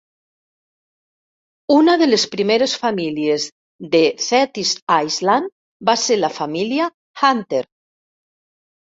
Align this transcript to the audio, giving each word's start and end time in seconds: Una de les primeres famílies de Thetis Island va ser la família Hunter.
Una 1.73 1.93
de 2.01 2.07
les 2.07 2.23
primeres 2.35 2.73
famílies 2.85 3.45
de 3.97 4.01
Thetis 4.29 4.71
Island 5.09 5.53
va 5.91 5.95
ser 6.05 6.19
la 6.23 6.31
família 6.39 6.89
Hunter. 7.25 7.61